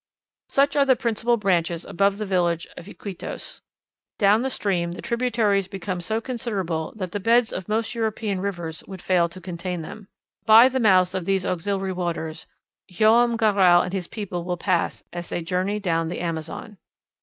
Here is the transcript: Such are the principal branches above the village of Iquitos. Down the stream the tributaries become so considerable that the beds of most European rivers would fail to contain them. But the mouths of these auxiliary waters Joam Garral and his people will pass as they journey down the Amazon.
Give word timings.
Such 0.49 0.75
are 0.75 0.83
the 0.83 0.95
principal 0.95 1.37
branches 1.37 1.85
above 1.85 2.17
the 2.17 2.25
village 2.25 2.65
of 2.75 2.87
Iquitos. 2.87 3.61
Down 4.17 4.41
the 4.41 4.49
stream 4.49 4.93
the 4.93 5.01
tributaries 5.03 5.67
become 5.67 6.01
so 6.01 6.19
considerable 6.19 6.91
that 6.95 7.11
the 7.11 7.19
beds 7.19 7.53
of 7.53 7.69
most 7.69 7.93
European 7.93 8.41
rivers 8.41 8.83
would 8.87 9.03
fail 9.03 9.29
to 9.29 9.39
contain 9.39 9.83
them. 9.83 10.07
But 10.47 10.69
the 10.69 10.79
mouths 10.79 11.13
of 11.13 11.25
these 11.25 11.45
auxiliary 11.45 11.93
waters 11.93 12.47
Joam 12.89 13.37
Garral 13.37 13.83
and 13.83 13.93
his 13.93 14.07
people 14.07 14.43
will 14.43 14.57
pass 14.57 15.03
as 15.13 15.29
they 15.29 15.43
journey 15.43 15.79
down 15.79 16.07
the 16.09 16.19
Amazon. 16.21 16.79